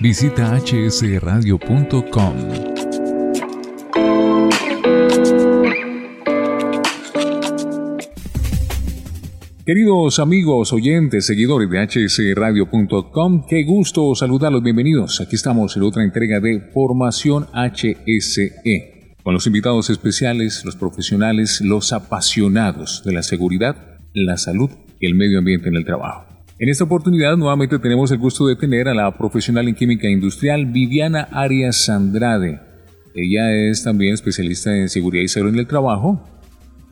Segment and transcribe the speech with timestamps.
[0.00, 2.34] Visita hsradio.com.
[9.64, 15.20] Queridos amigos, oyentes, seguidores de hsradio.com, qué gusto saludarlos, bienvenidos.
[15.22, 21.94] Aquí estamos en otra entrega de Formación HSE, con los invitados especiales, los profesionales, los
[21.94, 26.35] apasionados de la seguridad, la salud y el medio ambiente en el trabajo.
[26.58, 30.64] En esta oportunidad nuevamente tenemos el gusto de tener a la profesional en química industrial
[30.64, 32.60] Viviana Arias Andrade.
[33.14, 36.26] Ella es también especialista en seguridad y salud en el trabajo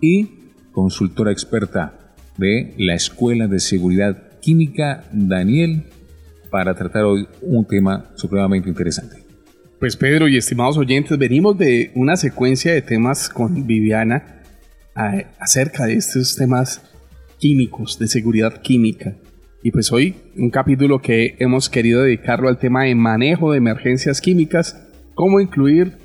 [0.02, 0.28] y
[0.70, 5.84] consultora experta de la Escuela de Seguridad Química Daniel
[6.50, 9.24] para tratar hoy un tema supremamente interesante.
[9.80, 14.42] Pues Pedro y estimados oyentes, venimos de una secuencia de temas con Viviana
[15.38, 16.82] acerca de estos temas
[17.38, 19.16] químicos, de seguridad química.
[19.66, 24.20] Y pues hoy un capítulo que hemos querido dedicarlo al tema de manejo de emergencias
[24.20, 24.76] químicas,
[25.14, 25.96] cómo incluir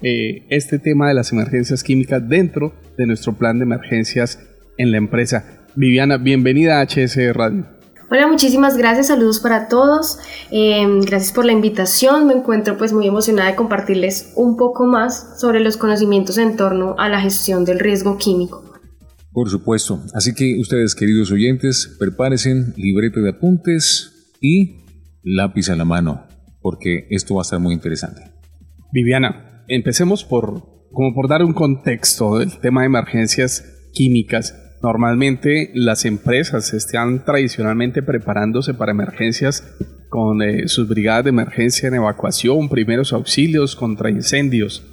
[0.00, 4.38] eh, este tema de las emergencias químicas dentro de nuestro plan de emergencias
[4.78, 5.66] en la empresa.
[5.74, 7.66] Viviana, bienvenida a HS Radio.
[8.12, 10.20] Hola, muchísimas gracias, saludos para todos,
[10.52, 15.40] eh, gracias por la invitación, me encuentro pues muy emocionada de compartirles un poco más
[15.40, 18.69] sobre los conocimientos en torno a la gestión del riesgo químico.
[19.32, 20.02] Por supuesto.
[20.14, 24.84] Así que ustedes, queridos oyentes, prepárense libreta de apuntes y
[25.22, 26.26] lápiz a la mano,
[26.60, 28.22] porque esto va a estar muy interesante.
[28.92, 34.56] Viviana, empecemos por, como por dar un contexto del tema de emergencias químicas.
[34.82, 39.62] Normalmente las empresas están tradicionalmente preparándose para emergencias
[40.08, 44.84] con eh, sus brigadas de emergencia en evacuación, primeros auxilios contra incendios.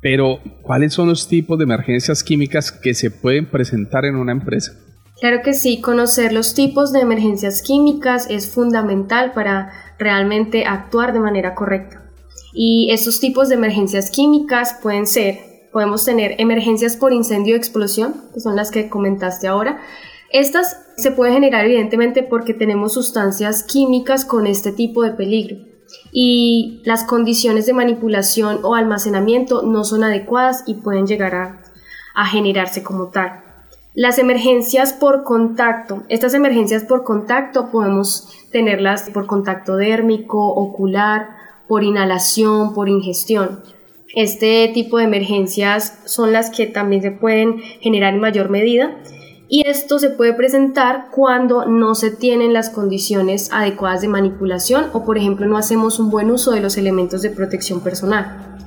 [0.00, 4.72] Pero, ¿cuáles son los tipos de emergencias químicas que se pueden presentar en una empresa?
[5.20, 11.18] Claro que sí, conocer los tipos de emergencias químicas es fundamental para realmente actuar de
[11.18, 12.04] manera correcta.
[12.52, 15.38] Y estos tipos de emergencias químicas pueden ser,
[15.72, 19.80] podemos tener emergencias por incendio o explosión, que son las que comentaste ahora.
[20.30, 25.67] Estas se pueden generar evidentemente porque tenemos sustancias químicas con este tipo de peligro
[26.12, 32.82] y las condiciones de manipulación o almacenamiento no son adecuadas y pueden llegar a, generarse
[32.82, 33.44] como tal.
[33.94, 36.02] Las emergencias por contacto.
[36.08, 41.28] Estas emergencias por contacto podemos tenerlas por contacto dérmico, ocular,
[41.68, 43.62] por inhalación, por ingestión.
[44.14, 48.96] Este tipo de emergencias son las que también se pueden generar en mayor medida
[49.48, 55.04] y esto se puede presentar cuando no se tienen las condiciones adecuadas de manipulación o
[55.04, 58.58] por ejemplo no hacemos un buen uso de los elementos de protección personal.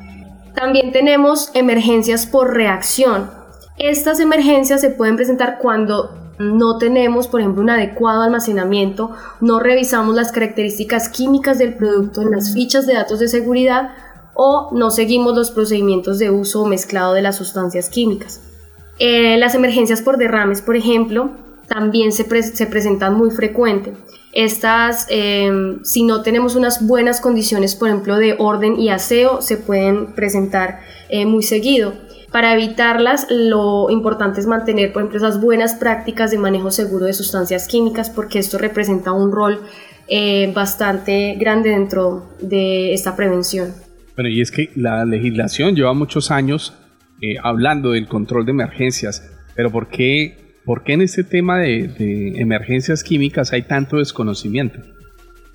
[0.55, 3.29] También tenemos emergencias por reacción.
[3.77, 9.11] Estas emergencias se pueden presentar cuando no tenemos, por ejemplo, un adecuado almacenamiento,
[9.41, 13.91] no revisamos las características químicas del producto en las fichas de datos de seguridad
[14.33, 18.50] o no seguimos los procedimientos de uso o mezclado de las sustancias químicas.
[18.99, 21.31] Eh, las emergencias por derrames, por ejemplo,
[21.67, 23.93] también se, presentan muy frecuente.
[24.33, 29.57] Estas, em, si no tenemos unas buenas condiciones, por ejemplo, de orden y aseo, se
[29.57, 31.93] pueden presentar eh, muy seguido.
[32.31, 37.13] Para evitarlas, lo importante es mantener, por ejemplo, esas buenas prácticas de manejo seguro de
[37.13, 39.61] sustancias químicas, porque esto representa un rol
[40.07, 43.73] eh, bastante grande dentro de esta prevención.
[44.15, 46.73] Bueno, y es que la legislación lleva muchos años
[47.21, 51.87] eh, hablando del control de emergencias, pero ¿por qué, por qué en este tema de,
[51.87, 54.79] de emergencias químicas hay tanto desconocimiento?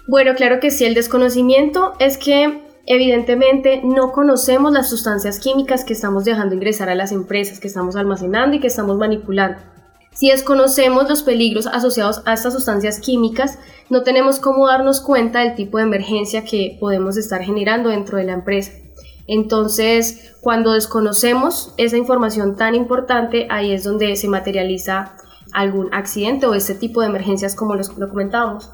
[0.09, 5.93] Bueno, claro que sí, el desconocimiento es que Evidentemente no conocemos las sustancias químicas que
[5.93, 9.59] estamos dejando ingresar a las empresas, que estamos almacenando y que estamos manipulando.
[10.13, 13.59] Si desconocemos los peligros asociados a estas sustancias químicas,
[13.91, 18.25] no tenemos cómo darnos cuenta del tipo de emergencia que podemos estar generando dentro de
[18.25, 18.71] la empresa.
[19.27, 25.17] Entonces, cuando desconocemos esa información tan importante, ahí es donde se materializa
[25.53, 28.71] algún accidente o este tipo de emergencias como lo comentábamos.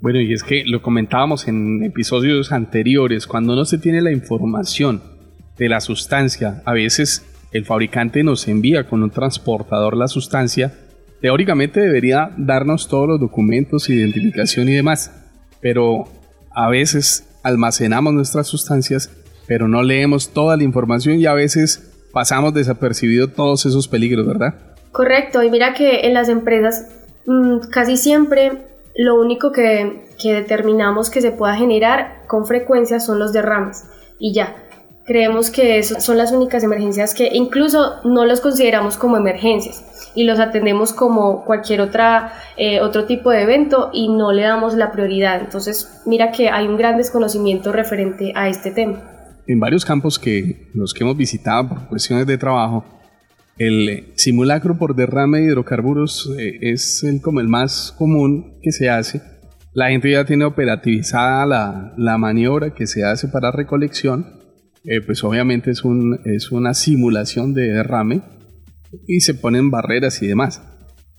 [0.00, 5.00] Bueno, y es que lo comentábamos en episodios anteriores, cuando no se tiene la información
[5.56, 10.74] de la sustancia, a veces el fabricante nos envía con un transportador la sustancia,
[11.20, 15.12] teóricamente debería darnos todos los documentos, identificación y demás,
[15.60, 16.04] pero
[16.50, 19.08] a veces almacenamos nuestras sustancias,
[19.52, 24.54] pero no leemos toda la información y a veces pasamos desapercibido todos esos peligros, ¿verdad?
[24.92, 26.86] Correcto, y mira que en las empresas
[27.26, 28.64] mm, casi siempre
[28.96, 33.84] lo único que, determinamos que se pueda generar con frecuencia son los derrames
[34.18, 34.56] y ya.
[35.04, 39.84] Creemos que son las únicas emergencias que incluso no los consideramos como emergencias
[40.14, 44.72] y los atendemos como cualquier otra, eh, otro tipo de evento y no le damos
[44.76, 45.42] la prioridad.
[45.42, 49.12] Entonces, mira que hay un gran desconocimiento referente a este tema.
[49.46, 52.84] En varios campos que los que hemos visitado por cuestiones de trabajo,
[53.58, 58.88] el simulacro por derrame de hidrocarburos eh, es el, como el más común que se
[58.88, 59.20] hace.
[59.74, 64.40] La gente ya tiene operativizada la, maniobra que se hace para recolección.
[64.84, 68.22] Eh, pues obviamente es, un, es una simulación de derrame
[69.06, 70.62] y se ponen barreras y demás.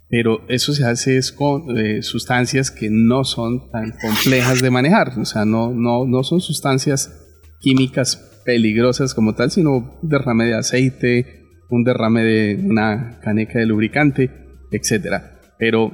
[0.09, 5.17] Pero eso se hace es con eh, sustancias que no son tan complejas de manejar.
[5.17, 7.19] O sea, no, no, no son sustancias
[7.63, 14.29] químicas peligrosas como tal, sino derrame de aceite, un derrame de una caneca de lubricante,
[14.71, 15.23] etc.
[15.57, 15.91] Pero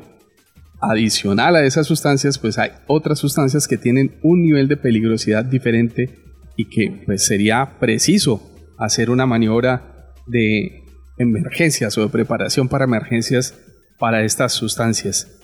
[0.82, 6.10] adicional a esas sustancias, pues hay otras sustancias que tienen un nivel de peligrosidad diferente
[6.58, 8.42] y que pues, sería preciso
[8.78, 10.84] hacer una maniobra de
[11.18, 13.54] emergencias o de preparación para emergencias
[14.00, 15.40] para estas sustancias.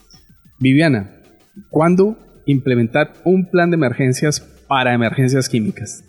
[0.59, 1.21] Viviana,
[1.69, 6.03] ¿cuándo implementar un plan de emergencias para emergencias químicas?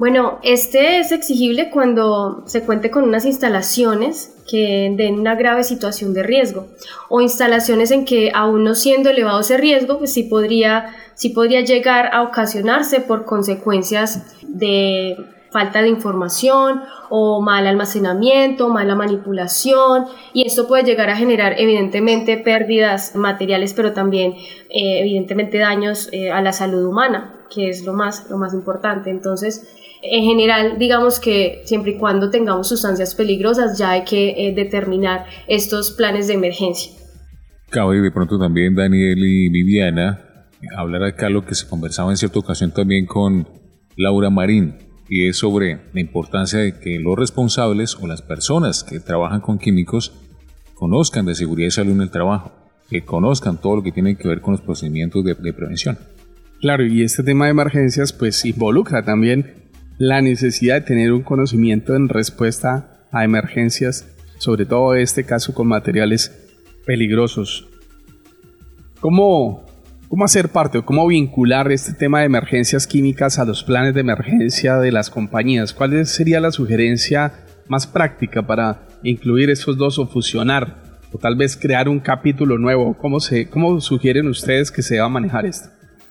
[0.00, 6.14] Bueno, este es exigible cuando se cuente con unas instalaciones que den una grave situación
[6.14, 6.68] de riesgo
[7.10, 11.60] o instalaciones en que aún no siendo elevado ese riesgo, pues sí podría, sí podría
[11.60, 15.18] llegar a ocasionarse por consecuencias de
[15.50, 22.36] falta de información o mal almacenamiento, mala manipulación y esto puede llegar a generar evidentemente
[22.36, 24.32] pérdidas materiales pero también
[24.68, 29.10] eh, evidentemente daños eh, a la salud humana que es lo más, lo más importante.
[29.10, 29.68] Entonces,
[30.02, 35.26] en general, digamos que siempre y cuando tengamos sustancias peligrosas, ya hay que eh, determinar
[35.46, 36.92] estos planes de emergencia.
[37.68, 40.26] Cabe de pronto también Daniel y Viviana
[40.76, 43.48] hablar acá lo que se conversaba en cierta ocasión también con
[43.96, 44.76] Laura Marín,
[45.10, 49.58] y es sobre la importancia de que los responsables o las personas que trabajan con
[49.58, 50.12] químicos
[50.74, 52.52] conozcan de seguridad y salud en el trabajo,
[52.88, 55.98] que conozcan todo lo que tiene que ver con los procedimientos de, prevención.
[56.60, 59.54] Claro, y este tema de emergencias pues involucra también
[59.98, 64.06] la necesidad de tener un conocimiento en respuesta a emergencias,
[64.38, 66.30] sobre todo este caso con materiales
[66.86, 67.68] peligrosos.
[69.00, 69.66] ¿Cómo,
[70.10, 74.00] ¿Cómo hacer parte o cómo vincular este tema de emergencias químicas a los planes de
[74.00, 75.72] emergencia de las compañías?
[75.72, 77.32] ¿Cuál sería la sugerencia
[77.68, 82.96] más práctica para incluir esos dos o fusionar o tal vez crear un capítulo nuevo?
[82.98, 85.68] ¿Cómo, se, cómo sugieren ustedes que se va a manejar esto?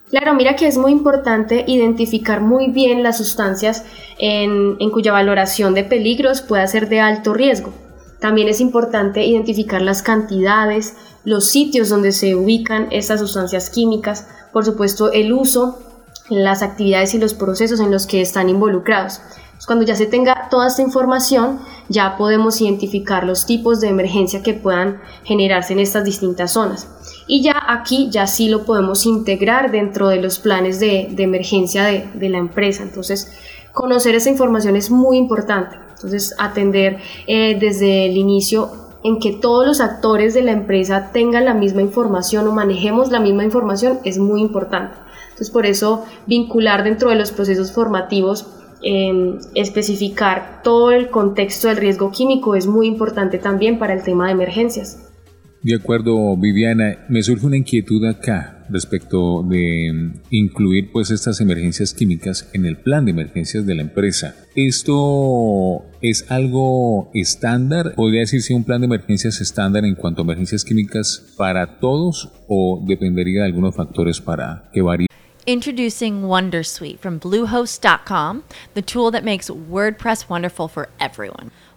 [0.10, 3.86] Claro, mira que es muy importante identificar muy bien las sustancias
[4.18, 7.74] en, cuya valoración de peligros pueda ser de alto riesgo.
[8.20, 14.66] También es importante identificar las cantidades, los sitios donde se ubican estas sustancias químicas, por
[14.66, 15.80] supuesto el uso,
[16.30, 19.22] las actividades y los procesos en los que están involucrados.
[19.66, 21.60] Cuando ya se tenga toda esta información,
[21.90, 26.88] ya podemos identificar los tipos de emergencia que puedan generarse en estas distintas zonas.
[27.28, 32.30] Y ya aquí ya sí lo podemos integrar dentro de los planes de, emergencia de,
[32.30, 32.84] la empresa.
[32.84, 33.34] Entonces,
[33.74, 35.78] conocer esa información es muy importante.
[36.00, 38.72] Entonces, atender eh, desde el inicio
[39.04, 43.20] en que todos los actores de la empresa tengan la misma información o manejemos la
[43.20, 44.96] misma información es muy importante.
[45.24, 48.48] Entonces, por eso vincular dentro de los procesos formativos
[48.82, 54.32] especificar todo el contexto del riesgo químico es muy importante también para el tema de
[54.32, 55.09] emergencias.
[55.62, 61.94] De acuerdo, Viviana, me surge una inquietud acá respecto de mm, incluir pues estas emergencias
[61.94, 64.36] químicas en el plan de emergencias de la empresa.
[64.56, 67.94] ¿Esto es algo estándar?
[67.96, 72.82] ¿Podría decirse un plan de emergencias estándar en cuanto a emergencias químicas para todos o
[72.88, 75.08] dependería de algunos factores para que varíe?
[75.46, 78.44] Introducing Wondersuite from Bluehost.com,
[78.76, 81.52] the tool that makes WordPress wonderful for everyone.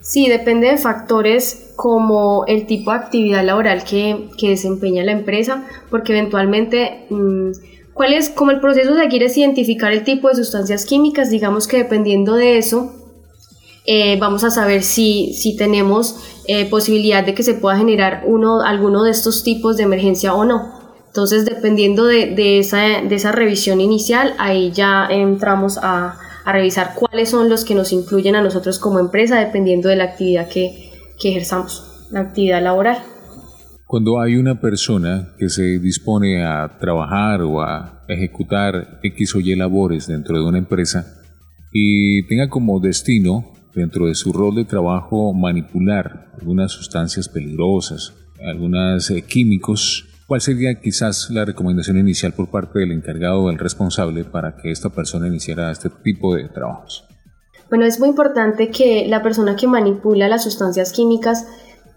[0.00, 6.12] Sí, depende de factores como el tipo de actividad laboral que, desempeña la empresa, porque
[6.12, 7.50] eventualmente, mm,
[7.92, 11.30] ¿cuál es como el proceso de seguir es identificar el tipo de sustancias químicas?
[11.30, 12.92] Digamos que dependiendo de eso,
[13.86, 16.16] eh, vamos a saber si, si tenemos
[16.46, 20.44] eh, posibilidad de que se pueda generar uno, alguno de estos tipos de emergencia o
[20.44, 20.80] no.
[21.08, 27.30] Entonces, dependiendo de, esa, de esa revisión inicial, ahí ya entramos a a revisar cuáles
[27.30, 31.30] son los que nos incluyen a nosotros como empresa dependiendo de la actividad que, que
[31.30, 32.98] ejerzamos, la actividad laboral.
[33.86, 39.56] Cuando hay una persona que se dispone a trabajar o a ejecutar X o Y
[39.56, 41.06] labores dentro de una empresa
[41.72, 49.12] y tenga como destino dentro de su rol de trabajo manipular algunas sustancias peligrosas, algunos
[49.28, 54.54] químicos ¿Cuál sería quizás la recomendación inicial por parte del encargado o del responsable para
[54.54, 57.04] que esta persona iniciara este tipo de trabajos?
[57.68, 61.48] Bueno, es muy importante que la persona que manipula las sustancias químicas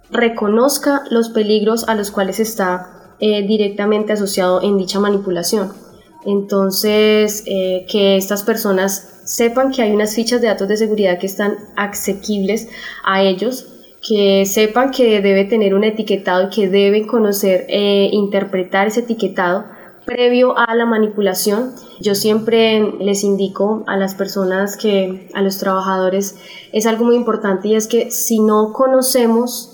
[0.09, 5.71] reconozca los peligros a los cuales está eh, directamente asociado en dicha manipulación.
[6.25, 11.27] Entonces, eh, que estas personas sepan que hay unas fichas de datos de seguridad que
[11.27, 12.67] están asequibles
[13.03, 13.72] a ellos
[14.07, 19.63] que sepan que debe tener un etiquetado y que deben conocer e interpretar ese etiquetado
[20.05, 21.73] previo a la manipulación.
[22.01, 26.35] Yo siempre les indico a las personas que, a los trabajadores,
[26.73, 29.69] es algo muy importante y es que si no conocemos,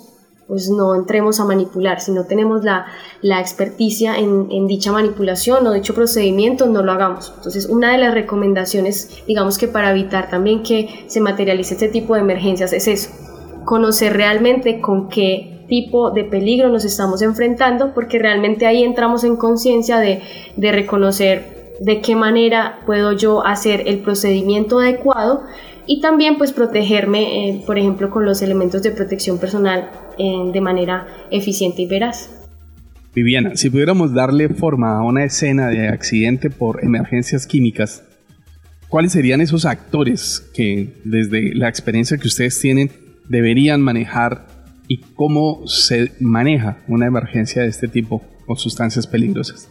[0.48, 2.00] pues no entremos a manipular.
[2.00, 2.86] Si no tenemos la,
[3.22, 7.34] la experticia en, en, dicha manipulación o dicho procedimiento, no lo hagamos.
[7.38, 12.16] Entonces, una de las recomendaciones, digamos que para evitar también que se materialice este tipo
[12.16, 13.29] de emergencias, es eso
[13.70, 19.36] conocer realmente con qué tipo de peligro nos estamos enfrentando, porque realmente ahí entramos en
[19.36, 20.24] conciencia de,
[20.58, 25.44] reconocer de qué manera puedo yo hacer el procedimiento adecuado
[25.86, 30.62] y también pues protegerme, eh, por ejemplo, con los elementos de protección personal eh, de
[30.62, 32.32] manera eficiente y veraz.
[33.14, 38.04] Viviana, si pudiéramos darle forma a una escena de accidente por emergencias químicas,
[38.88, 44.48] ¿cuáles serían esos actores que desde la experiencia que ustedes tienen deberían manejar
[44.88, 49.70] y cómo se maneja una emergencia de este tipo con sustancias peligrosas?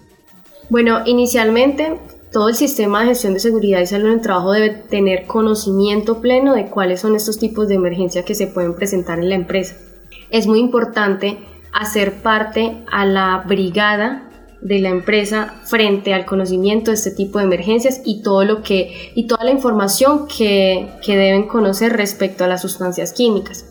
[0.71, 1.99] Bueno, inicialmente
[2.33, 6.21] todo el sistema de gestión de seguridad y salud en el trabajo debe tener conocimiento
[6.21, 9.77] pleno de cuáles son estos tipos de emergencia que se pueden presentar en la empresa.
[10.31, 11.39] Es muy importante
[11.73, 14.28] hacer parte a la brigada
[14.61, 19.13] de la empresa frente al conocimiento de este tipo de emergencias y todo lo que
[19.15, 23.65] y toda la información que, que deben conocer respecto a las sustancias químicas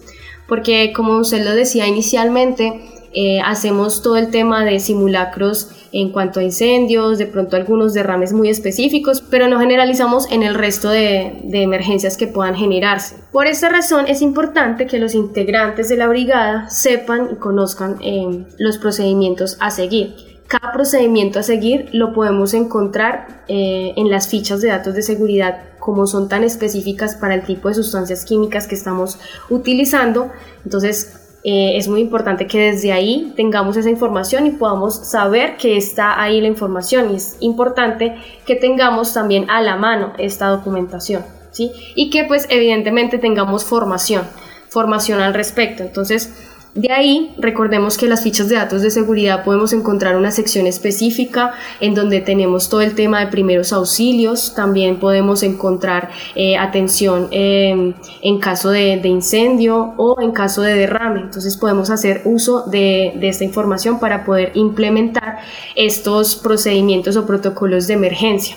[0.48, 2.82] porque como usted lo decía inicialmente
[3.14, 8.34] eh, hacemos todo el tema de simulacros en cuanto a incendios, de pronto algunos derrames
[8.34, 13.16] muy específicos, pero no generalizamos en el resto de, de emergencias que puedan generarse.
[13.32, 18.46] Por esta razón es importante que los integrantes de la brigada sepan y conozcan eh,
[18.60, 20.27] los procedimientos a seguir.
[20.48, 25.60] Cada procedimiento a seguir lo podemos encontrar eh, en las fichas de datos de seguridad
[25.80, 30.32] como son tan específicas para el tipo de sustancias químicas que estamos utilizando.
[30.64, 35.78] Entonces eh, es muy importante que desde ahí tengamos esa información y podamos saber que
[35.78, 41.24] está ahí la información y es importante que tengamos también a la mano esta documentación
[41.52, 41.72] ¿sí?
[41.96, 44.24] y que pues evidentemente tengamos formación,
[44.70, 45.84] formación al respecto.
[45.84, 46.34] Entonces
[46.76, 51.54] De ahí, recordemos que las fichas de datos de seguridad podemos encontrar una sección específica
[51.80, 58.40] en donde tenemos todo el tema de primeros auxilios, también podemos encontrar eh, atención en
[58.40, 61.22] caso de, incendio o en caso de derrame.
[61.22, 65.40] Entonces podemos hacer uso de, esta información para poder implementar
[65.76, 68.56] estos procedimientos o protocolos de emergencia.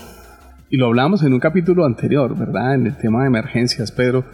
[0.69, 2.75] Y lo hablamos en un capítulo anterior, ¿verdad?
[2.75, 4.25] En el tema de emergencias, Pedro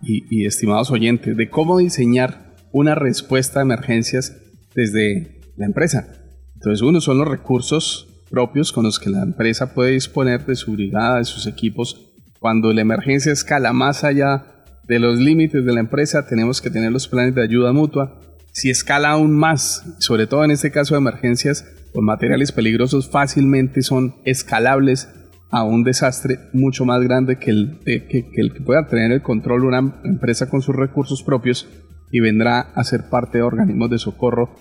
[0.00, 2.43] y estimados oyentes, de cómo diseñar
[2.74, 4.36] una respuesta a emergencias
[4.74, 6.08] desde la empresa.
[6.54, 10.72] Entonces, uno son los recursos propios con los que la empresa puede disponer de su
[10.72, 12.10] brigada, de sus equipos.
[12.40, 16.90] Cuando la emergencia escala más allá de los límites de la empresa, tenemos que tener
[16.90, 18.20] los planes de ayuda mutua.
[18.50, 21.64] Si escala aún más, sobre todo en este caso de emergencias,
[21.94, 25.08] los materiales peligrosos fácilmente son escalables
[25.50, 29.22] a un desastre mucho más grande que el, que, que el que pueda tener el
[29.22, 31.68] control una empresa con sus recursos propios
[32.14, 34.54] y vendrá a ser parte de organismos de socorro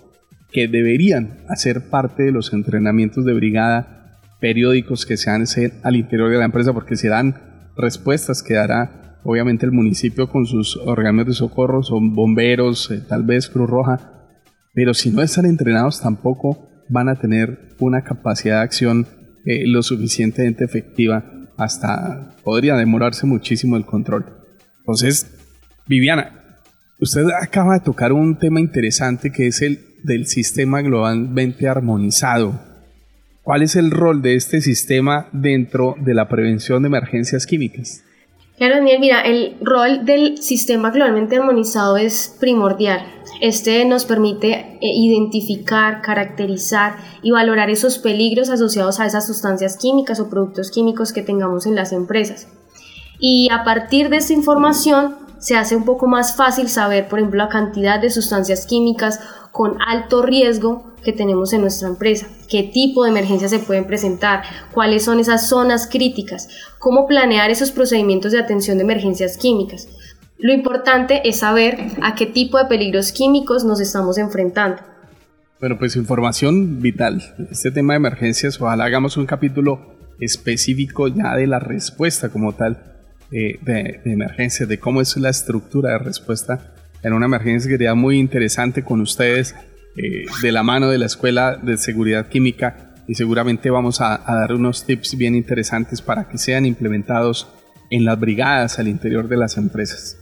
[0.52, 6.32] que deberían hacer parte de los entrenamientos de brigada periódicos que se hacen al interior
[6.32, 11.28] de la empresa porque se dan respuestas que dará obviamente el municipio con sus organismos
[11.28, 14.00] de socorro, son bomberos, eh, tal vez Cruz Roja,
[14.74, 19.06] pero si no están entrenados tampoco van a tener una capacidad de acción
[19.46, 21.24] eh, lo suficientemente efectiva
[21.56, 24.26] hasta podría demorarse muchísimo el control.
[24.80, 25.38] Entonces,
[25.88, 26.43] Viviana,
[27.04, 32.62] Usted acaba de tocar un tema interesante que es el del sistema globalmente armonizado.
[33.42, 38.06] ¿Cuál es el rol de este sistema dentro de la prevención de emergencias químicas?
[38.58, 43.02] Claro, Daniel, mira, el rol del sistema globalmente armonizado es primordial.
[43.42, 50.22] Este nos permite eh, identificar, caracterizar y valorar esos peligros asociados a esas sustancias químicas
[50.22, 52.48] o productos químicos que tengamos en las empresas.
[53.20, 57.38] Y a partir de esta información se hace un poco más fácil saber, por ejemplo,
[57.38, 59.20] la cantidad de sustancias químicas
[59.52, 64.44] con alto riesgo que tenemos en nuestra empresa, qué tipo de emergencias se pueden presentar,
[64.72, 66.48] cuáles son esas zonas críticas,
[66.80, 69.90] cómo planear esos procedimientos de atención de emergencias químicas.
[70.38, 74.82] Lo importante es saber a qué tipo de peligros químicos nos estamos enfrentando.
[75.60, 77.22] Bueno, pues información vital.
[77.52, 82.93] Este tema de emergencias, ojalá hagamos un capítulo específico ya de la respuesta como tal
[83.36, 86.72] eh, de, emergencia, de cómo es la estructura de respuesta
[87.02, 89.56] en una emergencia que sería muy interesante con ustedes
[89.98, 94.54] eh, de la mano de la Escuela de Seguridad Química y seguramente vamos a, dar
[94.54, 97.48] unos tips bien interesantes para que sean implementados
[97.90, 100.16] en las brigadas al interior de las empresas.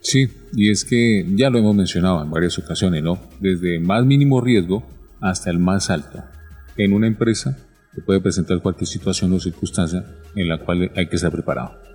[0.00, 3.18] Sí, y es que ya lo hemos mencionado en varias ocasiones, ¿no?
[3.40, 4.86] Desde más mínimo riesgo
[5.22, 6.22] hasta el más alto.
[6.76, 7.56] En una empresa
[7.94, 10.04] se puede presentar cualquier situación o circunstancia
[10.36, 11.87] en la cual hay que estar preparado.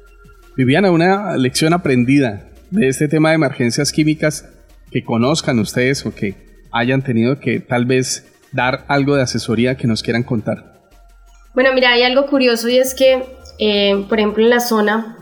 [0.55, 4.47] Viviana, una lección aprendida de este tema de emergencias químicas
[4.91, 6.35] que conozcan ustedes o que
[6.71, 10.81] hayan tenido que tal vez dar algo de asesoría que nos quieran contar.
[11.55, 13.23] Bueno, mira, hay algo curioso y es que,
[13.57, 15.17] eh, por ejemplo, en la zona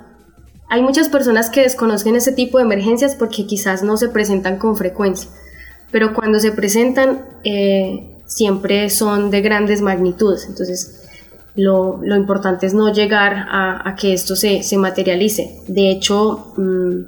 [0.70, 4.76] hay muchas personas que desconocen ese tipo de emergencias porque quizás no se presentan con
[4.76, 5.30] frecuencia,
[5.92, 10.46] pero cuando se presentan eh, siempre son de grandes magnitudes.
[10.50, 11.01] Entonces,
[11.56, 15.62] lo, importante es no llegar a, que esto se, materialice.
[15.68, 17.02] De hecho, mmm,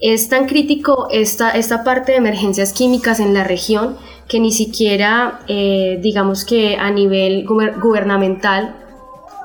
[0.00, 3.96] es tan crítico esta, esta parte de emergencias químicas en la región
[4.28, 8.76] que ni siquiera, eh, digamos que a nivel gubernamental,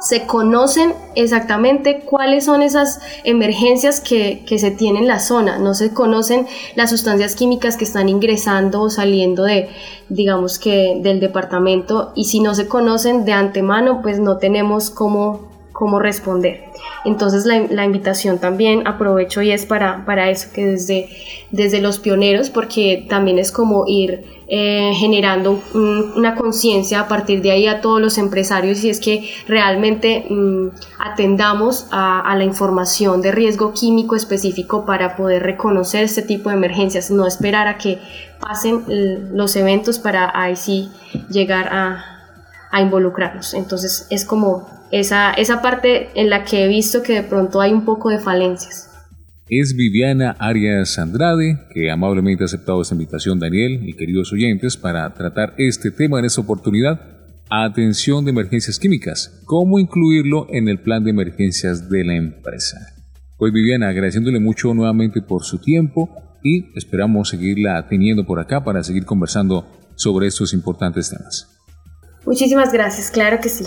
[0.05, 5.73] se conocen exactamente cuáles son esas emergencias que, que, se tienen en la zona, no
[5.73, 9.67] se conocen las sustancias químicas que están ingresando o saliendo de,
[10.09, 15.49] digamos que del departamento y si no se conocen de antemano, pues no tenemos cómo,
[15.75, 16.63] cómo responder.
[17.03, 21.09] Entonces la, la, invitación también aprovecho y es para, para eso, que desde,
[21.51, 27.51] desde los pioneros, porque también es como ir eh, generando una conciencia a partir de
[27.51, 33.21] ahí a todos los empresarios y es que realmente mm, atendamos a, a, la información
[33.21, 37.99] de riesgo químico específico para poder reconocer este tipo de emergencias, no esperar a que
[38.39, 38.83] pasen
[39.33, 40.89] los eventos para ahí sí
[41.29, 42.14] llegar a,
[42.75, 43.53] a involucrarnos.
[43.53, 47.73] Entonces es como esa, esa parte en la que he visto que de pronto hay
[47.73, 48.89] un poco de falencias
[49.47, 55.13] es Viviana Arias Andrade, que amablemente ha aceptado esta invitación, Daniel y queridos oyentes, para
[55.13, 56.99] tratar este tema en esta oportunidad.
[57.51, 62.95] Atención de emergencias químicas, cómo incluirlo en el plan de emergencias de la empresa.
[63.38, 66.09] Pues Viviana, agradeciéndole mucho nuevamente por su tiempo
[66.43, 71.54] y esperamos seguirla teniendo por acá para seguir conversando sobre estos importantes temas.
[72.25, 73.65] Muchísimas gracias, claro que sí.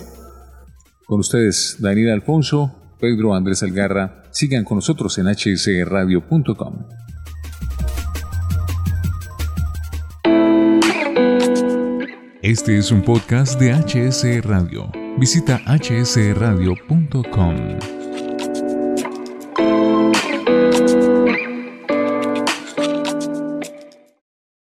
[1.07, 4.25] Con ustedes, Daniel Alfonso, Pedro Andrés Algarra.
[4.31, 6.85] Sigan con nosotros en hsradio.com.
[12.43, 14.91] Este es un podcast de HS Radio.
[15.19, 16.79] Visita hsradio.com.